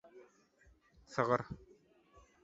[1.15, 1.43] Sygyr